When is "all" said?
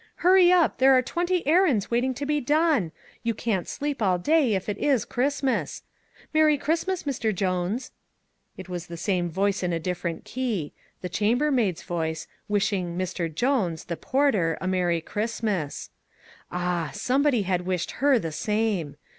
4.01-4.17